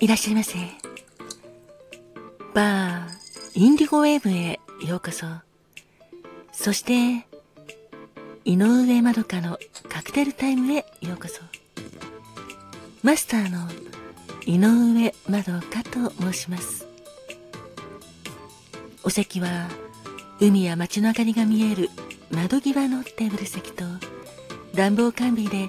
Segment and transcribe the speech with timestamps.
[0.00, 0.58] いらっしゃいませ。
[2.54, 3.10] バー、
[3.54, 5.26] インディゴウェーブへようこそ。
[6.52, 7.26] そして、
[8.44, 11.42] 井上まどかのカクテルタイムへようこそ。
[13.02, 13.68] マスターの
[14.46, 16.86] 井上まどかと申します。
[19.04, 19.68] お席は
[20.40, 21.90] 海や街の明かりが見える
[22.30, 23.84] 窓際のテーブル席と
[24.74, 25.68] 暖房完備で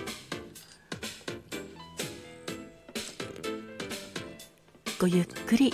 [5.01, 5.73] ごゆっくり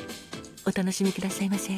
[0.66, 1.74] お楽しみくださいませ。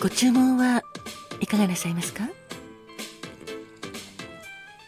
[0.00, 0.82] ご注文は
[1.42, 2.30] いかがなさいますか？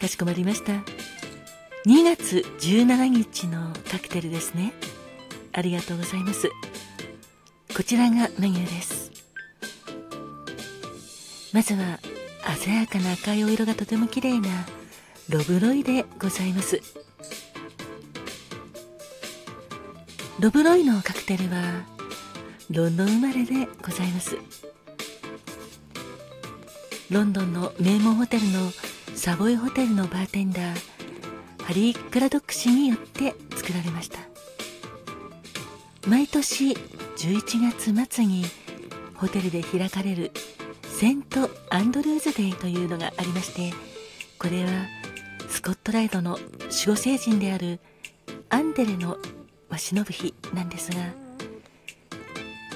[0.00, 0.72] かしこまりました。
[0.72, 4.72] 2月17日のカクテルですね。
[5.52, 6.48] ありがとうございます。
[7.76, 9.10] こちらがメニューです。
[11.52, 12.00] まずは
[12.56, 14.48] 鮮やかな赤いお色がとても綺麗な
[15.28, 16.80] ロブロイでございます。
[20.38, 21.60] ロブロイのカクテルは
[22.70, 24.36] ロンドン生まれでございます。
[27.10, 28.70] ロンドンの名門ホテルの
[29.14, 30.74] サボイホテルのバーテンダー
[31.64, 34.18] ハリー・クラドック氏によって作られました。
[36.08, 38.44] 毎年11月末に
[39.14, 40.32] ホテルで開かれる
[41.00, 43.72] セント・アンドルーズ・デイというのがありまして
[44.38, 44.70] これは
[45.48, 47.80] スコットランドの守護聖人である
[48.50, 49.16] アンデレを
[49.74, 50.98] 偲ぶ日なんですが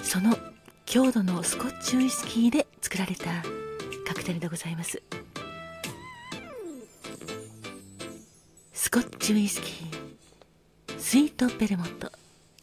[0.03, 0.39] その
[0.87, 3.27] 郷土のスコッチウイスキーで作られた
[4.07, 5.03] カクテルでございます。
[8.73, 12.11] スコッチウイスキースイートベルモット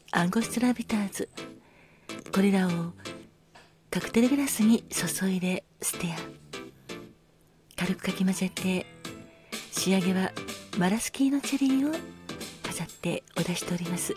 [0.09, 1.29] アンゴストラビターズ
[2.33, 2.71] これらを
[3.93, 6.15] カクテルグラスに注いでステア
[7.75, 8.85] 軽くかき混ぜて
[9.73, 10.31] 仕上げは
[10.77, 11.93] マラスキーのチェリーを
[12.63, 14.15] 飾ってお出しております。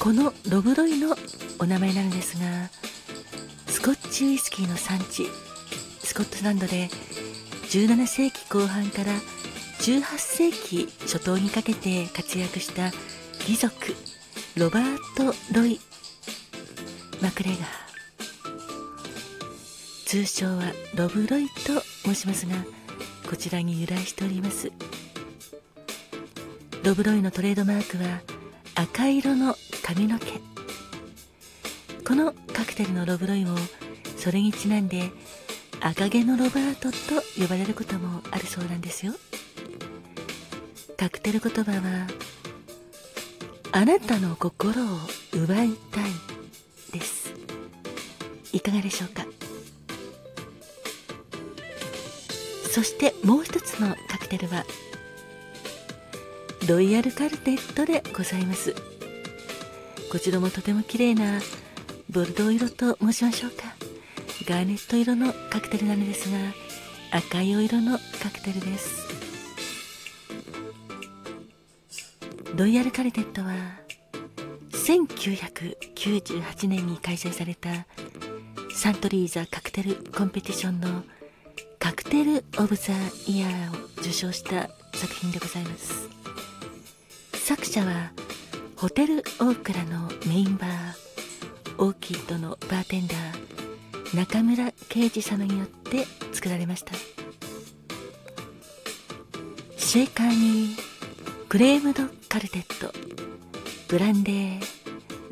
[0.00, 1.14] このロブロイの
[1.60, 2.68] お名前なのですが
[3.68, 5.28] スコッチウイスキーの産地
[6.02, 6.88] スコットランドで
[7.68, 9.12] 17世紀後半から
[9.78, 12.90] 18世紀初頭にかけて活躍した
[13.38, 14.09] 貴族。
[14.60, 15.80] ロバート・ロイ・
[17.22, 17.60] マクレガー
[20.04, 22.56] 通称はロブロイと申しますが
[23.26, 24.70] こちらに由来しております。
[26.84, 28.20] ロブロイのトレードマークは
[28.74, 30.26] 赤色の髪の毛。
[32.06, 33.56] このカクテルのロブロイも
[34.18, 35.10] それにちなんで
[35.80, 39.14] 赤毛のロバートと呼ばれることもあるそうなんですよ。
[40.98, 42.06] カクテル言葉は
[43.72, 44.86] あなたの心を
[45.32, 46.10] 奪いたい
[46.92, 47.32] です。
[48.52, 49.24] いかがでしょうか？
[52.70, 54.64] そしてもう一つのカクテルは
[56.68, 58.74] ロイヤルカルテットでございます。
[60.10, 61.40] こちらもとても綺麗な
[62.10, 63.64] ボルドー色と申しましょうか。
[64.46, 66.38] ガーネット色のカクテルなのですが
[67.12, 69.09] 赤いお色のカクテルです。
[72.60, 73.54] ロイヤルカルテットは
[74.68, 77.86] 1998年に開催された
[78.74, 81.02] サントリーザカクテルコンペティションの
[81.78, 82.92] カクテル・オブ・ザ・
[83.26, 86.10] イヤーを受賞した作品でございます。
[87.32, 88.12] 作者は
[88.76, 90.70] ホテル・オークラのメインバー
[91.82, 96.04] オーキッドのバーテンダー中村圭司様によって
[96.34, 96.92] 作られました。
[99.78, 100.89] シェイカーに
[101.50, 102.92] クレームドカルテット。
[103.88, 104.60] ブランデー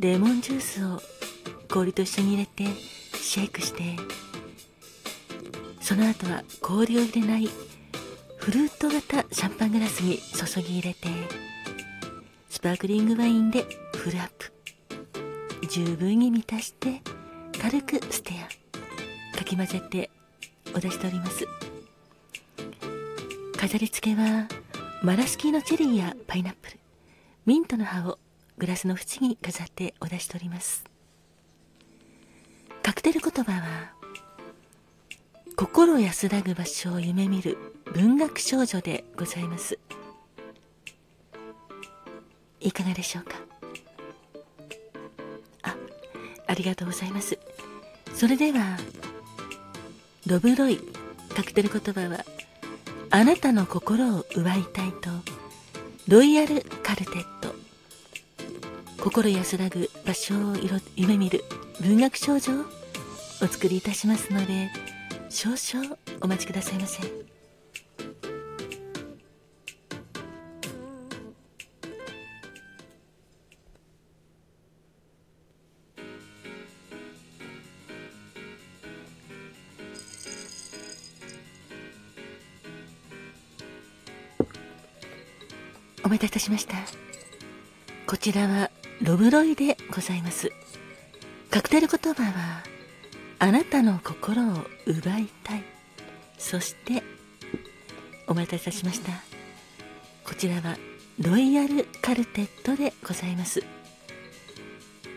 [0.01, 1.01] レモンジュースを
[1.69, 2.65] 氷と一緒に入れて
[3.15, 3.95] シェイクして。
[5.81, 7.49] その後は氷を入れない
[8.37, 11.09] フルート型シャンパングラスに注ぎ入れて。
[12.51, 14.53] スパークリングワインでフルアップ。
[15.69, 17.01] 十分に満たして
[17.63, 19.39] 軽くステア。
[19.39, 20.11] かき混ぜて
[20.75, 21.47] お出しております。
[23.57, 24.49] 飾り付けは
[25.01, 26.79] マラスキーのチェリーやパイナップル
[27.47, 28.19] ミントの葉を
[28.59, 30.85] グラスの縁に飾ってお出しております。
[32.83, 33.93] カクテル言葉は
[35.57, 37.57] 心安らぐ場所を夢見る
[37.95, 39.79] 文学少女でございます。
[42.61, 43.37] いかがでしょうか？
[45.63, 45.77] あ
[46.49, 47.39] ありがとうございます。
[48.15, 48.77] それでは
[50.27, 50.81] ロブロイ
[51.37, 52.25] カクテル言葉は
[53.11, 55.09] あなたの心を奪いたいと
[56.09, 57.55] ロイヤルカルテット
[59.03, 60.57] 心安らぐ場所を
[60.95, 61.43] 夢見る
[61.81, 62.65] 文学少女を
[63.43, 64.71] お作りいたしますので
[65.31, 67.38] 少々お待ちくださいませ。
[86.09, 86.75] お待たせいたしました。
[88.07, 88.71] こちらは
[89.03, 90.51] ロブロイでございます。
[91.51, 92.63] カクテル言葉は
[93.39, 95.65] あなたの心を奪いたい。
[96.39, 97.03] そして
[98.27, 99.13] お待たせいたしました。
[100.25, 100.79] こちらは
[101.21, 103.63] ロイヤルカルテットでございます。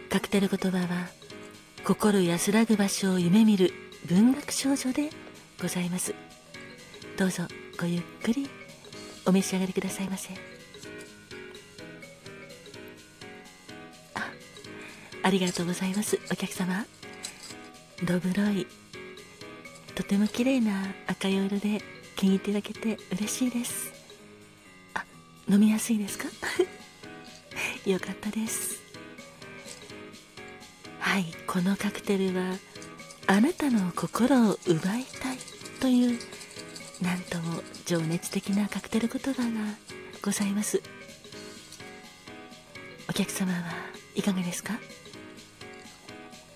[0.09, 1.07] カクテル言葉は
[1.85, 3.71] 心安らぐ場所を夢見る
[4.07, 5.09] 文学少女で
[5.61, 6.13] ございます。
[7.17, 7.43] どうぞ
[7.79, 8.49] ごゆっくり
[9.25, 10.50] お召し上がりくださいませ。
[15.31, 16.19] りがとうございます。
[16.31, 16.85] お客様。
[18.05, 18.65] ロブロイ
[19.93, 21.81] とても綺麗な赤い色で
[22.15, 23.93] 気に入っていただけて嬉しいです。
[24.95, 25.05] あ
[25.47, 26.25] 飲みやすいですか？
[27.85, 28.79] よかったです。
[30.99, 32.55] はいこのカクテルは
[33.27, 35.37] あなたの心を奪いたい
[35.79, 36.19] という
[37.01, 39.49] なんとも情熱的なカクテル言葉が
[40.23, 40.81] ございます。
[43.09, 43.61] お客様は
[44.15, 44.79] いかがですか？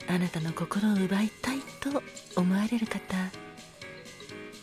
[0.07, 2.01] あなたの心を奪いたいと
[2.39, 3.01] 思われる方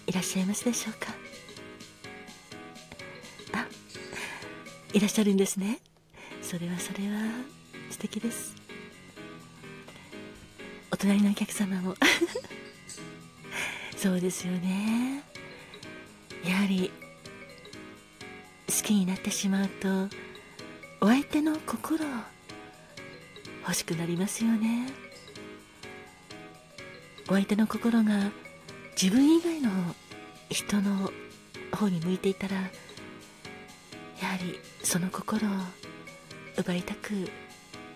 [0.06, 1.12] いらっしゃいますでしょうか？
[3.52, 3.66] あ
[4.92, 5.78] いらっしゃるんですね。
[6.42, 7.20] それはそれは
[7.90, 8.54] 素敵です。
[10.90, 11.96] お隣のお客様も。
[13.96, 15.22] そうですよね。
[16.44, 16.90] やはり
[18.68, 20.08] 好きになってしまうと
[21.00, 22.08] お相手の心を
[23.62, 24.88] 欲しくなりますよね。
[27.32, 28.30] お相手の心が
[29.00, 29.70] 自分以外の
[30.50, 31.10] 人の
[31.74, 32.70] 方に向いていたらやは
[34.36, 35.50] りその心を
[36.58, 37.30] 奪いたく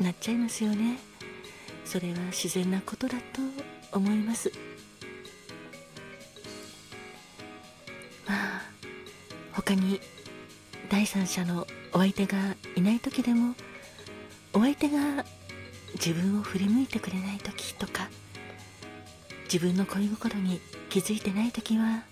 [0.01, 0.99] なっちゃいますよね。
[1.85, 3.19] それは自然なことだ
[3.91, 4.51] と思います。
[8.27, 8.63] まあ
[9.53, 10.01] 他に
[10.89, 12.39] 第三者のお相手が
[12.75, 13.55] いない時でも
[14.55, 15.27] お相手が
[15.93, 18.09] 自分を振り向いてくれない時とか
[19.53, 20.61] 自分の恋心に
[20.91, 22.05] 気づいてない時は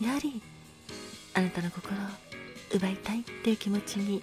[0.00, 0.42] やはり
[1.34, 1.98] あなたの心を
[2.74, 4.22] 奪いたいっていう気持ちに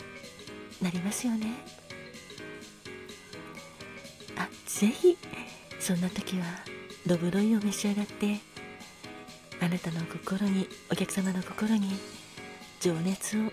[0.82, 1.54] なりますよね。
[4.38, 5.18] あぜひ
[5.80, 6.46] そんな時は
[7.06, 8.40] ロブロイを召し上がって
[9.60, 11.98] あなたの心にお客様の心に
[12.80, 13.52] 情熱を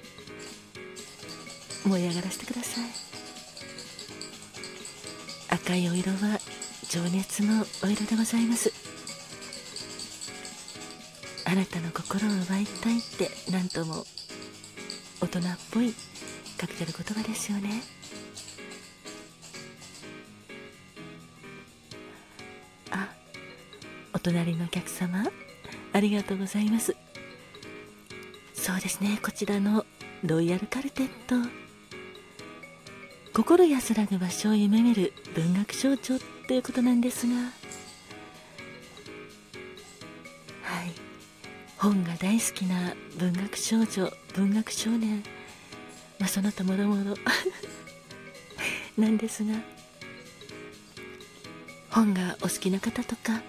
[1.88, 2.84] 燃え上がらせてください。
[5.48, 6.38] 赤いお色は
[6.88, 8.89] 情熱のお色でございます。
[11.50, 14.04] あなたの心を奪いたいって何とも
[15.20, 15.42] 大人っ
[15.72, 15.92] ぽい
[16.56, 17.82] カクテル言葉ですよね。
[22.92, 23.08] あ
[24.14, 25.24] お隣のお客様
[25.92, 26.94] ありがとうございます。
[28.54, 29.84] そうですねこちらの
[30.22, 31.34] ロイヤルカルテット。
[33.34, 37.59] 心安らぐ場所を夢見る文学少女ということなんですが。
[41.80, 45.24] 本が大好きな文学少女文学少年。
[46.18, 47.16] まあその他もろもろ。
[49.02, 49.54] なんですが
[51.88, 53.42] 本がお好きな方とか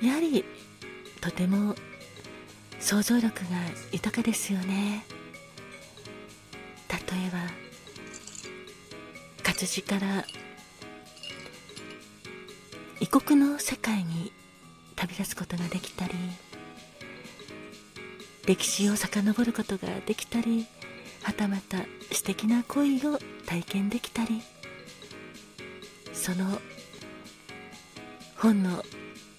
[0.00, 0.46] やはり
[1.20, 1.76] とても
[2.80, 3.50] 想像力が
[3.92, 5.04] 豊かですよね。
[6.88, 7.38] 例えば
[9.42, 10.24] 活字から
[12.98, 14.32] 異国の世界に
[14.96, 16.14] 旅立つことができたり
[18.46, 20.66] 歴史を遡ることができたり
[21.22, 21.78] はたまた
[22.12, 24.42] 素敵な恋を体験できたり
[26.12, 26.58] その
[28.36, 28.84] 本の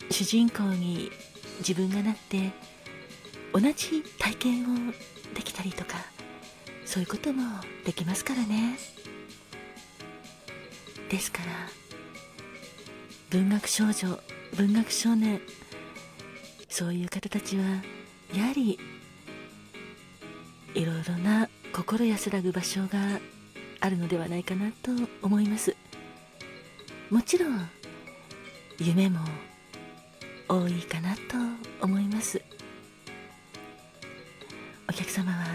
[0.09, 1.11] 主人公に
[1.59, 2.51] 自分がなって
[3.53, 4.93] 同じ体験を
[5.35, 5.97] できたりとか
[6.85, 7.43] そういうことも
[7.85, 8.77] できますからね。
[11.09, 11.45] ですから
[13.29, 14.19] 文学少女
[14.55, 15.39] 文学少年
[16.67, 17.63] そういう方たちは
[18.35, 18.77] やはり
[20.73, 23.21] いろいろな心安らぐ場所が
[23.79, 25.75] あるのではないかなと思います。
[27.09, 27.69] もちろん
[28.77, 29.19] 夢も
[30.49, 31.21] 多いかなと
[31.81, 32.41] 思います。
[34.89, 35.45] お客様は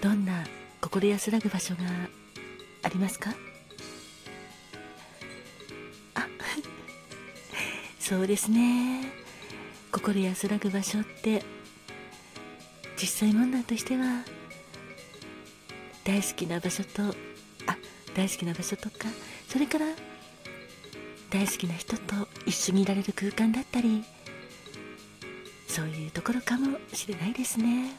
[0.00, 0.44] どんな
[0.80, 1.82] 心安らぐ場所が
[2.82, 3.34] ありますか？
[6.14, 6.26] あ
[7.98, 9.12] そうですね。
[9.92, 11.44] 心安らぐ場所って
[13.02, 14.22] 実際問題としては
[16.04, 17.76] 大好きな場所とあ
[18.14, 19.08] 大好きな場所とか
[19.48, 19.86] それから
[21.28, 22.14] 大好きな人と
[22.46, 24.04] 一緒にいられる空間だったり
[25.66, 27.90] そういうところかもしれないですね。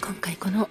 [0.00, 0.68] 今回この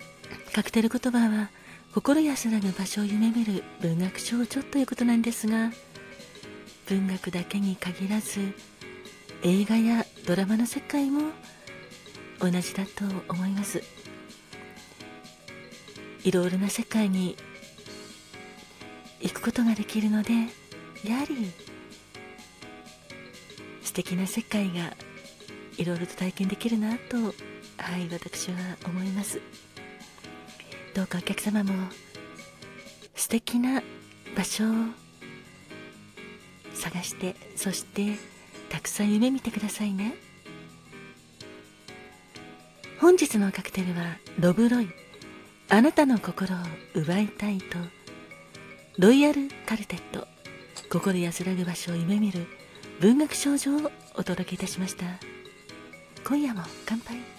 [0.54, 1.52] カクテル言葉は
[1.94, 5.72] 心安らぐ場所を夢見る文学少女ということなんですが
[6.88, 8.40] 文学だけに限らず
[9.44, 11.32] 映画やドラマの世界も
[12.40, 13.82] 同じだと思います。
[16.24, 17.38] いろいろな世界に
[19.22, 20.34] 行くことができるので
[21.04, 21.52] やはり
[23.82, 24.94] 素敵な世界が
[25.78, 29.40] いろいろと体験できるなとはい私は思います。
[30.94, 31.74] どうかお客様も
[33.16, 33.84] 素敵な
[34.36, 34.74] 場所を
[36.74, 38.18] 探してそして
[38.70, 40.16] たくさん夢見てくださいね。
[43.00, 44.90] 本日のカクテルはロブロイ。
[45.70, 46.58] あなたの心を
[46.96, 47.78] 奪いたいと。
[48.98, 50.28] ロイヤルカルテット。
[50.90, 52.48] 心安らぐ場所を夢見る
[53.00, 55.06] 文学少女をお届けいたしました。
[56.26, 57.37] 今夜も乾杯。